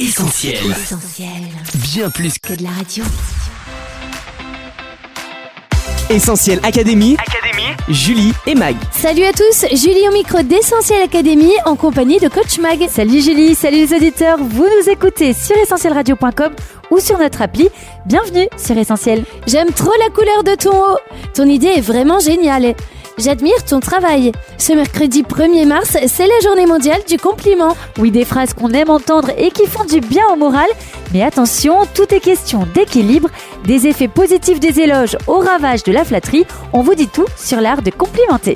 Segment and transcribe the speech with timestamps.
[0.00, 0.54] Essentiel.
[0.70, 1.28] Essentiel.
[1.74, 3.04] Bien plus Que de la radio.
[6.08, 7.18] Essentiel Académie.
[7.18, 7.76] Académie.
[7.86, 8.76] Julie et Mag.
[8.92, 12.88] Salut à tous, Julie au micro d'Essentiel Academy en compagnie de Coach Mag.
[12.88, 16.52] Salut Julie, salut les auditeurs, vous nous écoutez sur essentielradio.com
[16.90, 17.68] ou sur notre appli.
[18.06, 19.24] Bienvenue sur Essentiel.
[19.46, 20.98] J'aime trop la couleur de ton haut.
[21.34, 22.74] Ton idée est vraiment géniale.
[23.22, 24.32] J'admire ton travail.
[24.56, 27.76] Ce mercredi 1er mars, c'est la journée mondiale du compliment.
[27.98, 30.68] Oui, des phrases qu'on aime entendre et qui font du bien au moral.
[31.12, 33.28] Mais attention, tout est question d'équilibre,
[33.64, 36.46] des effets positifs des éloges au ravage de la flatterie.
[36.72, 38.54] On vous dit tout sur l'art de complimenter.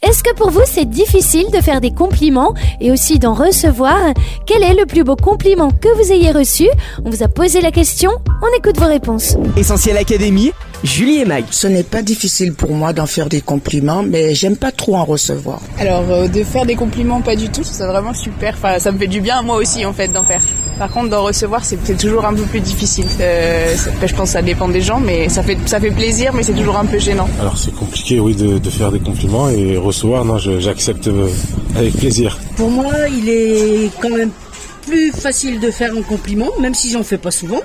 [0.00, 3.98] Est-ce que pour vous c'est difficile de faire des compliments et aussi d'en recevoir?
[4.46, 6.68] Quel est le plus beau compliment que vous ayez reçu?
[7.04, 9.36] On vous a posé la question, on écoute vos réponses.
[9.56, 10.52] Essentiel Académie.
[10.84, 11.44] Julie et Mag.
[11.50, 15.04] Ce n'est pas difficile pour moi d'en faire des compliments, mais j'aime pas trop en
[15.04, 15.60] recevoir.
[15.80, 18.54] Alors euh, de faire des compliments pas du tout, c'est vraiment super.
[18.54, 20.42] Enfin, ça me fait du bien moi aussi en fait d'en faire.
[20.78, 23.06] Par contre d'en recevoir c'est toujours un peu plus difficile.
[23.20, 26.42] Euh, je pense que ça dépend des gens, mais ça fait ça fait plaisir, mais
[26.42, 27.28] c'est toujours un peu gênant.
[27.40, 31.28] Alors c'est compliqué, oui, de, de faire des compliments et recevoir, non, j'accepte euh,
[31.76, 32.38] avec plaisir.
[32.56, 34.30] Pour moi, il est quand même
[34.88, 37.60] plus facile de faire un compliment, même si j'en fais pas souvent.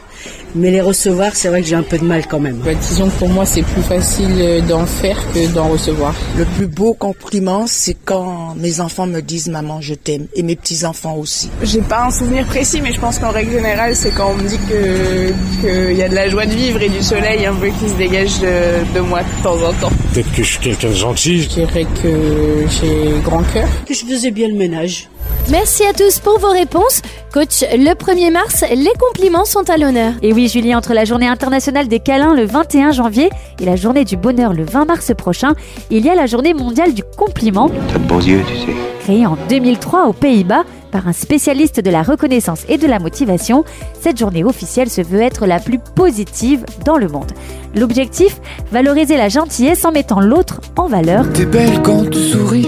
[0.55, 2.57] Mais les recevoir, c'est vrai que j'ai un peu de mal quand même.
[2.57, 6.13] Bah, disons que pour moi c'est plus facile euh, d'en faire que d'en recevoir.
[6.37, 10.55] Le plus beau compliment, c'est quand mes enfants me disent maman, je t'aime, et mes
[10.55, 11.49] petits enfants aussi.
[11.63, 14.47] J'ai pas un souvenir précis, mais je pense qu'en règle générale c'est quand on me
[14.47, 17.69] dit que qu'il y a de la joie de vivre et du soleil un peu
[17.79, 19.91] qui se dégage de, de moi de temps en temps.
[20.13, 23.67] Peut-être que je suis quelqu'un de gentil, Je dirais que j'ai grand cœur.
[23.87, 25.07] Que je faisais bien le ménage.
[25.49, 27.01] Merci à tous pour vos réponses.
[27.31, 30.13] Coach, le 1er mars, les compliments sont à l'honneur.
[30.21, 34.05] Et oui Julie, entre la journée internationale des câlins le 21 janvier et la journée
[34.05, 35.53] du bonheur le 20 mars prochain,
[35.91, 38.77] il y a la journée mondiale du compliment, T'as de beaux yeux, tu sais.
[39.01, 43.63] créée en 2003 aux Pays-Bas par un spécialiste de la reconnaissance et de la motivation.
[43.99, 47.31] Cette journée officielle se veut être la plus positive dans le monde.
[47.75, 48.39] L'objectif,
[48.71, 51.25] valoriser la gentillesse en mettant l'autre en valeur.
[51.33, 52.67] T'es belle quand tu souris.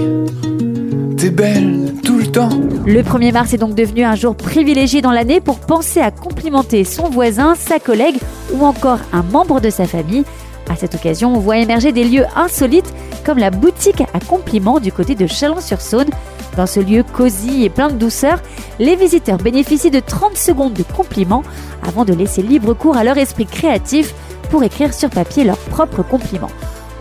[1.18, 5.58] T'es belle tout Le 1er mars est donc devenu un jour privilégié dans l'année pour
[5.58, 8.18] penser à complimenter son voisin, sa collègue
[8.52, 10.26] ou encore un membre de sa famille.
[10.70, 12.94] À cette occasion, on voit émerger des lieux insolites
[13.26, 16.10] comme la boutique à compliments du côté de Chalon-sur-Saône.
[16.58, 18.42] Dans ce lieu cosy et plein de douceur,
[18.80, 21.44] les visiteurs bénéficient de 30 secondes de compliments
[21.88, 24.14] avant de laisser libre cours à leur esprit créatif
[24.50, 26.52] pour écrire sur papier leurs propres compliments.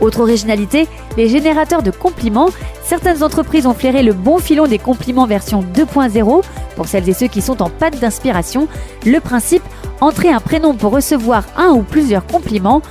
[0.04, 2.50] Autre originalité, les générateurs de compliments.
[2.84, 6.42] Certaines entreprises ont flairé le bon filon des compliments version 2.0
[6.76, 8.68] pour celles et ceux qui sont en panne d'inspiration.
[9.06, 9.62] Le principe,
[10.02, 12.82] entrer un prénom pour recevoir un ou plusieurs compliments.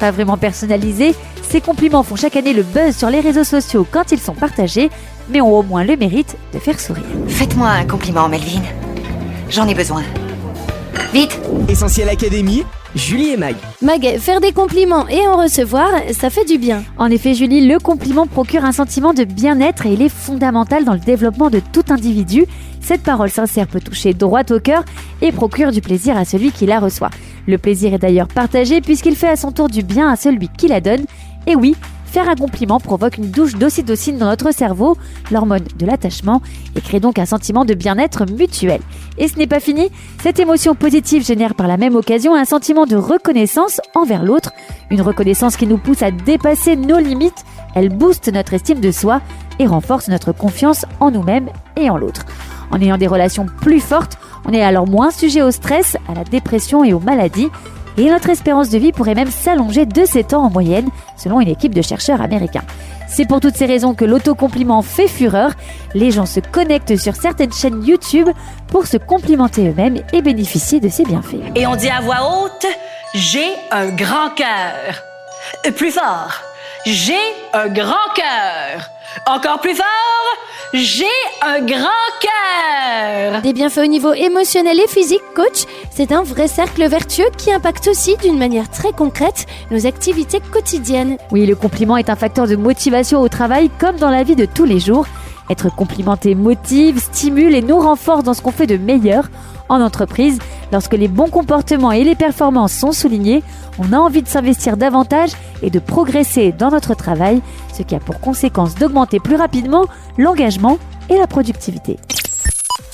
[0.00, 1.14] Pas vraiment personnalisés,
[1.48, 4.90] ces compliments font chaque année le buzz sur les réseaux sociaux quand ils sont partagés,
[5.28, 7.04] mais ont au moins le mérite de faire sourire.
[7.28, 8.62] Faites-moi un compliment, Melvin.
[9.50, 10.02] J'en ai besoin.
[11.12, 11.38] Vite
[11.68, 12.64] Essentiel Académie.
[12.96, 13.56] Julie et Mag.
[13.82, 16.82] Mag, faire des compliments et en recevoir, ça fait du bien.
[16.96, 20.94] En effet, Julie, le compliment procure un sentiment de bien-être et il est fondamental dans
[20.94, 22.46] le développement de tout individu.
[22.80, 24.82] Cette parole sincère peut toucher droit au cœur
[25.20, 27.10] et procure du plaisir à celui qui la reçoit.
[27.46, 30.66] Le plaisir est d'ailleurs partagé puisqu'il fait à son tour du bien à celui qui
[30.66, 31.04] la donne.
[31.46, 34.96] Et oui, faire un compliment provoque une douche d'ocytocine dans notre cerveau,
[35.30, 36.40] l'hormone de l'attachement,
[36.74, 38.80] et crée donc un sentiment de bien-être mutuel.
[39.18, 39.90] Et ce n'est pas fini,
[40.22, 44.52] cette émotion positive génère par la même occasion un sentiment de reconnaissance envers l'autre,
[44.90, 47.44] une reconnaissance qui nous pousse à dépasser nos limites,
[47.74, 49.20] elle booste notre estime de soi
[49.58, 52.24] et renforce notre confiance en nous-mêmes et en l'autre.
[52.70, 56.24] En ayant des relations plus fortes, on est alors moins sujet au stress, à la
[56.24, 57.48] dépression et aux maladies,
[57.98, 61.48] et notre espérance de vie pourrait même s'allonger de 7 ans en moyenne, selon une
[61.48, 62.64] équipe de chercheurs américains.
[63.08, 65.52] C'est pour toutes ces raisons que l'autocompliment fait fureur.
[65.94, 68.28] Les gens se connectent sur certaines chaînes YouTube
[68.68, 71.36] pour se complimenter eux-mêmes et bénéficier de ses bienfaits.
[71.54, 72.66] Et on dit à voix haute,
[73.14, 75.02] j'ai un grand cœur.
[75.66, 76.42] Euh, Plus fort,
[76.84, 77.14] j'ai
[77.54, 78.90] un grand cœur.
[79.24, 79.86] Encore plus fort,
[80.74, 81.04] j'ai
[81.42, 81.88] un grand
[82.20, 83.40] cœur.
[83.42, 87.88] Des bienfaits au niveau émotionnel et physique, coach, c'est un vrai cercle vertueux qui impacte
[87.88, 91.16] aussi d'une manière très concrète nos activités quotidiennes.
[91.32, 94.44] Oui, le compliment est un facteur de motivation au travail comme dans la vie de
[94.44, 95.06] tous les jours.
[95.48, 99.28] Être complimenté motive, stimule et nous renforce dans ce qu'on fait de meilleur.
[99.68, 100.38] En entreprise,
[100.76, 103.42] lorsque les bons comportements et les performances sont soulignés,
[103.78, 105.30] on a envie de s'investir davantage
[105.62, 107.40] et de progresser dans notre travail,
[107.72, 109.86] ce qui a pour conséquence d'augmenter plus rapidement
[110.18, 110.76] l'engagement
[111.08, 111.96] et la productivité.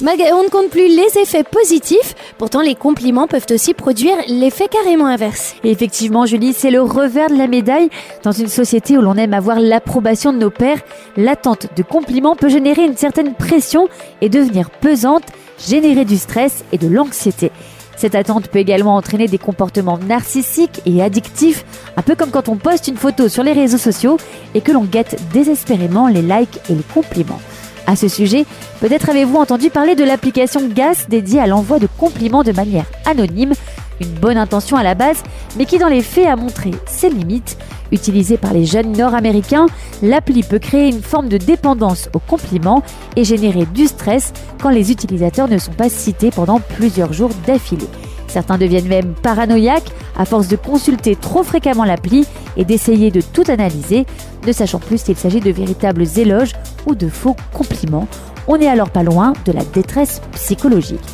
[0.00, 5.06] On ne compte plus les effets positifs, pourtant les compliments peuvent aussi produire l'effet carrément
[5.06, 5.56] inverse.
[5.64, 7.90] Et effectivement, Julie, c'est le revers de la médaille.
[8.22, 10.82] Dans une société où l'on aime avoir l'approbation de nos pairs,
[11.16, 13.88] l'attente de compliments peut générer une certaine pression
[14.20, 15.24] et devenir pesante.
[15.66, 17.50] Générer du stress et de l'anxiété.
[17.96, 21.64] Cette attente peut également entraîner des comportements narcissiques et addictifs,
[21.96, 24.16] un peu comme quand on poste une photo sur les réseaux sociaux
[24.54, 27.40] et que l'on guette désespérément les likes et les compliments.
[27.86, 28.44] À ce sujet,
[28.80, 33.54] peut-être avez-vous entendu parler de l'application GAS dédiée à l'envoi de compliments de manière anonyme,
[34.02, 35.22] une bonne intention à la base,
[35.56, 37.56] mais qui dans les faits a montré ses limites.
[37.90, 39.66] Utilisée par les jeunes nord-américains,
[40.02, 42.82] l'appli peut créer une forme de dépendance aux compliments
[43.16, 44.32] et générer du stress
[44.62, 47.88] quand les utilisateurs ne sont pas cités pendant plusieurs jours d'affilée.
[48.28, 52.26] Certains deviennent même paranoïaques à force de consulter trop fréquemment l'appli
[52.56, 54.06] et d'essayer de tout analyser,
[54.46, 56.52] ne sachant plus s'il s'agit de véritables éloges
[56.86, 58.08] ou de faux compliments.
[58.48, 61.04] On n'est alors pas loin de la détresse psychologique.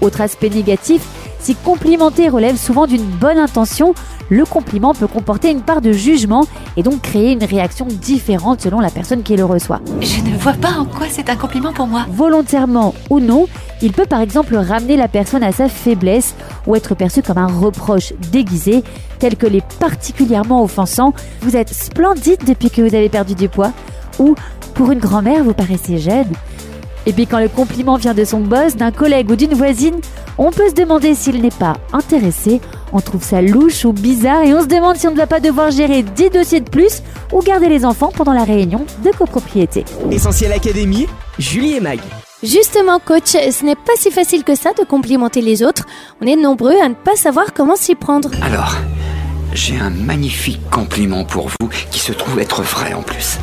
[0.00, 1.02] Autre aspect négatif,
[1.48, 3.94] si complimenter relève souvent d'une bonne intention,
[4.28, 6.46] le compliment peut comporter une part de jugement
[6.76, 9.80] et donc créer une réaction différente selon la personne qui le reçoit.
[10.02, 12.04] Je ne vois pas en quoi c'est un compliment pour moi.
[12.10, 13.46] Volontairement ou non,
[13.80, 16.34] il peut par exemple ramener la personne à sa faiblesse
[16.66, 18.84] ou être perçu comme un reproche déguisé,
[19.18, 23.72] tel que les particulièrement offensants Vous êtes splendide depuis que vous avez perdu du poids
[24.18, 24.34] ou
[24.74, 26.28] pour une grand-mère, vous paraissez jeune.
[27.06, 29.96] Et puis quand le compliment vient de son boss, d'un collègue ou d'une voisine,
[30.36, 32.60] on peut se demander s'il n'est pas intéressé,
[32.92, 35.40] on trouve ça louche ou bizarre et on se demande si on ne va pas
[35.40, 37.02] devoir gérer 10 dossiers de plus
[37.32, 39.84] ou garder les enfants pendant la réunion de copropriété.
[40.10, 41.06] Essentiel Académie,
[41.38, 42.00] Julie et Mag.
[42.42, 45.86] Justement, coach, ce n'est pas si facile que ça de complimenter les autres.
[46.22, 48.30] On est nombreux à ne pas savoir comment s'y prendre.
[48.42, 48.76] Alors,
[49.54, 53.38] j'ai un magnifique compliment pour vous qui se trouve être vrai en plus.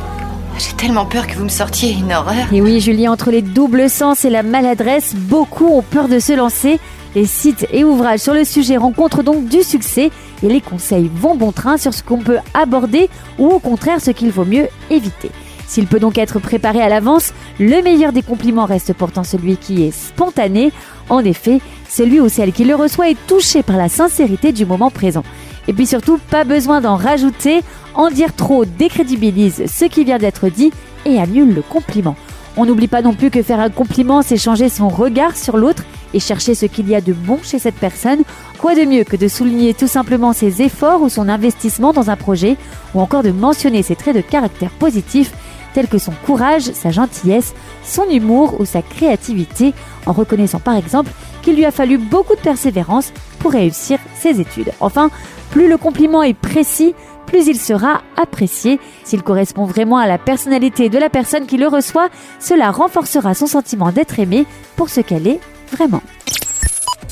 [0.58, 2.52] J'ai tellement peur que vous me sortiez une horreur.
[2.54, 6.34] Et oui, Julie, entre les doubles sens et la maladresse, beaucoup ont peur de se
[6.34, 6.80] lancer.
[7.14, 10.12] Les sites et ouvrages sur le sujet rencontrent donc du succès
[10.44, 14.12] et les conseils vont bon train sur ce qu'on peut aborder ou au contraire ce
[14.12, 15.32] qu'il vaut mieux éviter.
[15.68, 19.84] S'il peut donc être préparé à l'avance, le meilleur des compliments reste pourtant celui qui
[19.84, 20.72] est spontané.
[21.10, 21.60] En effet,
[21.90, 25.24] celui ou celle qui le reçoit est touché par la sincérité du moment présent.
[25.68, 27.62] Et puis surtout, pas besoin d'en rajouter.
[27.94, 30.72] En dire trop décrédibilise ce qui vient d'être dit
[31.06, 32.18] et annule le compliment.
[32.58, 35.84] On n'oublie pas non plus que faire un compliment, c'est changer son regard sur l'autre
[36.14, 38.24] et chercher ce qu'il y a de bon chez cette personne.
[38.60, 42.16] Quoi de mieux que de souligner tout simplement ses efforts ou son investissement dans un
[42.16, 42.56] projet,
[42.94, 45.34] ou encore de mentionner ses traits de caractère positifs
[45.74, 47.54] tels que son courage, sa gentillesse,
[47.84, 49.74] son humour ou sa créativité,
[50.06, 51.12] en reconnaissant par exemple
[51.42, 53.12] qu'il lui a fallu beaucoup de persévérance
[53.46, 54.72] pour réussir ses études.
[54.80, 55.12] Enfin,
[55.52, 56.96] plus le compliment est précis,
[57.28, 58.80] plus il sera apprécié.
[59.04, 62.10] S'il correspond vraiment à la personnalité de la personne qui le reçoit,
[62.40, 65.40] cela renforcera son sentiment d'être aimé pour ce qu'elle est
[65.72, 66.02] vraiment.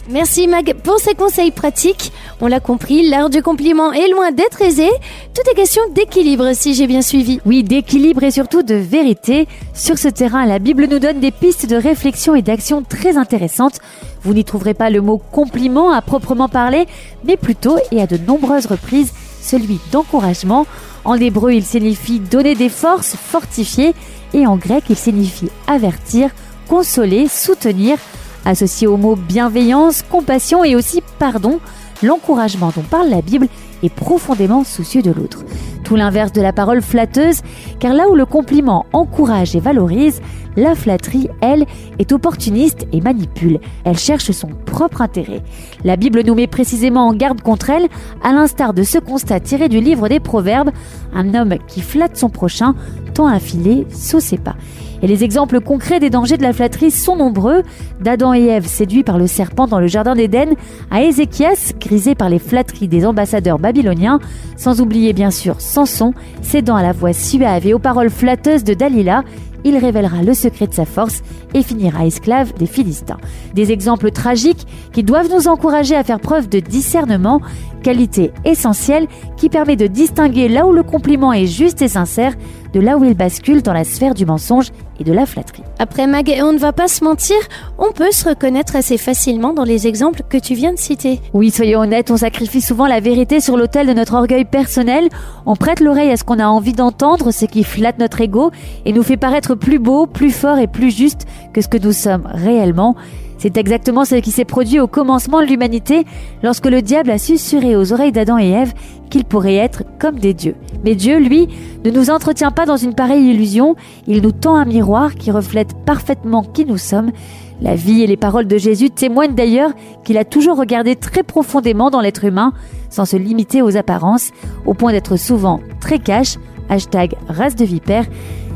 [0.10, 2.12] Merci Mag pour ces conseils pratiques.
[2.42, 4.90] On l'a compris, l'art du compliment est loin d'être aisé.
[5.34, 7.40] Tout est question d'équilibre si j'ai bien suivi.
[7.46, 9.48] Oui, d'équilibre et surtout de vérité.
[9.74, 13.80] Sur ce terrain, la Bible nous donne des pistes de réflexion et d'action très intéressantes.
[14.24, 16.86] Vous n'y trouverez pas le mot compliment à proprement parler,
[17.24, 20.66] mais plutôt et à de nombreuses reprises celui d'encouragement.
[21.06, 23.94] En hébreu, il signifie donner des forces, fortifier,
[24.34, 26.30] et en grec, il signifie avertir,
[26.68, 27.98] consoler, soutenir.
[28.46, 31.60] Associé au mot bienveillance, compassion et aussi pardon,
[32.02, 33.48] l'encouragement dont parle la Bible
[33.84, 35.44] est profondément soucieux de l'autre.
[35.84, 37.42] Tout l'inverse de la parole flatteuse,
[37.80, 40.22] car là où le compliment encourage et valorise,
[40.56, 41.66] la flatterie, elle,
[42.00, 43.60] est opportuniste et manipule.
[43.86, 45.42] Elle cherche son propre intérêt.
[45.84, 47.88] La Bible nous met précisément en garde contre elle,
[48.24, 50.72] à l'instar de ce constat tiré du livre des Proverbes,
[51.14, 52.76] un homme qui flatte son prochain
[53.14, 54.56] tend un filet sous ses pas.
[55.04, 57.64] Et les exemples concrets des dangers de la flatterie sont nombreux,
[58.00, 60.54] d'Adam et Ève séduits par le serpent dans le jardin d'Éden,
[60.92, 64.22] à Ézéchias grisé par les flatteries des ambassadeurs babyloniens,
[64.56, 68.74] sans oublier bien sûr Samson cédant à la voix suave et aux paroles flatteuses de
[68.74, 69.26] Dalila,
[69.66, 71.22] il révélera le secret de sa force
[71.54, 73.20] et finira esclave des Philistins.
[73.54, 77.42] Des exemples tragiques qui doivent nous encourager à faire preuve de discernement,
[77.82, 82.34] qualité essentielle qui permet de distinguer là où le compliment est juste et sincère
[82.74, 85.64] de là où il bascule dans la sphère du mensonge et de la flatterie.
[85.80, 87.38] Après Mag, on ne va pas se mentir,
[87.78, 91.20] on peut se reconnaître assez facilement dans les exemples que tu viens de citer.
[91.34, 95.10] Oui, soyons honnêtes, on sacrifie souvent la vérité sur l'autel de notre orgueil personnel,
[95.46, 98.52] on prête l'oreille à ce qu'on a envie d'entendre, ce qui flatte notre ego
[98.86, 101.94] et nous fait paraître plus beau, plus fort et plus juste que ce que nous
[101.94, 102.96] sommes réellement.
[103.44, 106.06] C'est exactement ce qui s'est produit au commencement de l'humanité
[106.44, 108.72] lorsque le diable a susurré aux oreilles d'Adam et Ève
[109.10, 110.56] qu'ils pourraient être comme des dieux.
[110.86, 111.50] Mais Dieu, lui,
[111.84, 113.76] ne nous entretient pas dans une pareille illusion,
[114.08, 117.12] il nous tend un miroir qui reflète parfaitement qui nous sommes.
[117.60, 119.72] La vie et les paroles de Jésus témoignent d'ailleurs
[120.06, 122.54] qu'il a toujours regardé très profondément dans l'être humain,
[122.90, 124.32] sans se limiter aux apparences,
[124.66, 126.38] au point d'être souvent très cash,
[126.70, 128.06] hashtag race de vipère,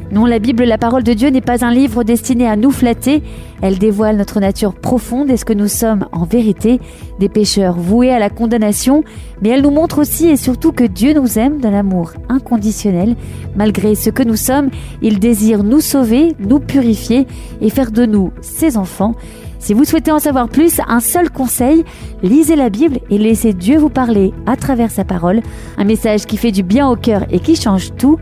[0.09, 3.21] Non, la Bible, la parole de Dieu, n'est pas un livre destiné à nous flatter.
[3.61, 6.79] Elle dévoile notre nature profonde et ce que nous sommes en vérité,
[7.19, 9.03] des pécheurs voués à la condamnation?
[9.41, 13.17] Mais elle nous montre aussi et surtout que Dieu nous aime d'un amour inconditionnel.
[13.57, 14.69] Malgré ce que nous sommes,
[15.01, 17.27] il désire nous sauver, nous purifier
[17.59, 19.13] et faire de nous ses enfants.
[19.59, 21.83] Si vous souhaitez en savoir plus, un seul conseil,
[22.23, 25.41] lisez la Bible et laissez Dieu vous parler à travers sa parole.
[25.77, 28.17] Un message qui fait du bien au cœur et qui change tout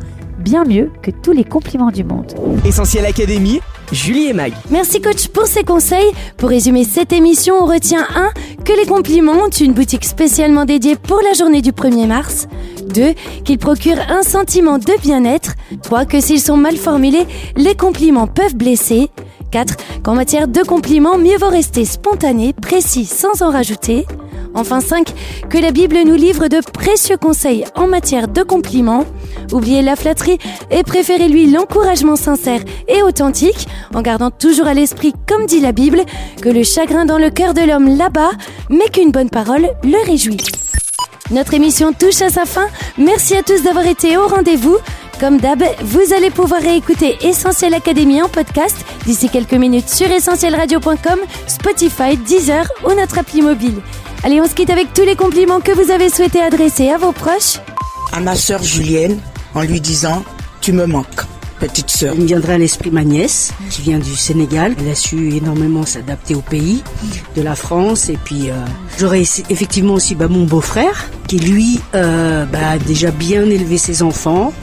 [0.45, 2.31] bien mieux que tous les compliments du monde.
[2.65, 3.61] Essentiel Académie,
[3.91, 4.53] Julie et Mag.
[4.69, 6.11] Merci coach pour ces conseils.
[6.37, 8.29] Pour résumer cette émission, on retient 1.
[8.63, 12.47] Que les compliments ont une boutique spécialement dédiée pour la journée du 1er mars.
[12.93, 13.13] 2.
[13.43, 15.55] Qu'ils procurent un sentiment de bien-être.
[15.81, 16.05] 3.
[16.05, 17.25] Que s'ils sont mal formulés,
[17.55, 19.09] les compliments peuvent blesser.
[19.49, 19.75] 4.
[20.03, 24.05] Qu'en matière de compliments, mieux vaut rester spontané, précis sans en rajouter.
[24.53, 25.11] Enfin 5.
[25.49, 29.05] Que la Bible nous livre de précieux conseils en matière de compliments.
[29.51, 30.37] Oubliez la flatterie
[30.71, 36.01] et préférez-lui l'encouragement sincère et authentique en gardant toujours à l'esprit, comme dit la Bible,
[36.41, 38.31] que le chagrin dans le cœur de l'homme là-bas,
[38.69, 40.37] mais qu'une bonne parole le réjouit.
[41.31, 42.67] Notre émission touche à sa fin.
[42.97, 44.77] Merci à tous d'avoir été au rendez-vous.
[45.19, 48.75] Comme d'hab, vous allez pouvoir réécouter Essentiel Académie en podcast
[49.05, 53.81] d'ici quelques minutes sur essentielradio.com, Spotify, Deezer ou notre appli mobile.
[54.23, 57.11] Allez, on se quitte avec tous les compliments que vous avez souhaité adresser à vos
[57.11, 57.59] proches.
[58.11, 59.19] À ma sœur Julienne,
[59.55, 60.23] en lui disant
[60.61, 61.21] Tu me manques,
[61.59, 62.13] petite sœur.
[62.15, 64.75] Il me viendrait à l'esprit ma nièce, qui vient du Sénégal.
[64.79, 66.83] Elle a su énormément s'adapter au pays,
[67.35, 68.09] de la France.
[68.09, 68.53] Et puis, euh,
[68.99, 74.03] j'aurais effectivement aussi bah, mon beau-frère, qui lui euh, bah, a déjà bien élevé ses
[74.03, 74.53] enfants.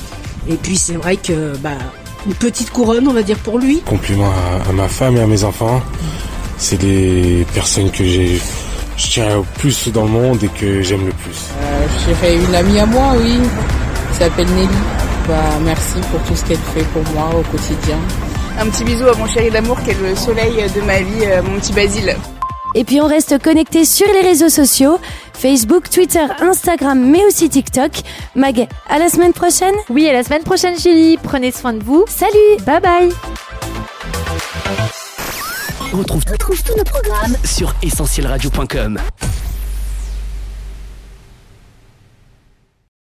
[0.49, 1.70] Et puis, c'est vrai que bah,
[2.26, 3.80] une petite couronne, on va dire, pour lui.
[3.80, 5.82] Compliment à, à ma femme et à mes enfants.
[6.58, 8.40] C'est des personnes que j'ai
[8.96, 11.49] je tiens au plus dans le monde et que j'aime le plus.
[11.61, 13.38] Euh, je dirais une amie à moi, oui,
[14.12, 14.69] qui s'appelle Nelly.
[15.28, 17.99] Bah, merci pour tout ce qu'elle fait pour moi au quotidien.
[18.59, 21.42] Un petit bisou à mon chéri d'amour qui est le soleil de ma vie, euh,
[21.42, 22.16] mon petit Basile.
[22.75, 24.99] Et puis on reste connecté sur les réseaux sociaux,
[25.35, 27.90] Facebook, Twitter, Instagram, mais aussi TikTok.
[28.35, 31.19] Mag, à la semaine prochaine Oui, à la semaine prochaine Julie.
[31.23, 32.04] Prenez soin de vous.
[32.09, 33.12] Salut Bye bye
[35.92, 38.99] On retrouve, tous nos programmes sur essentielradio.com.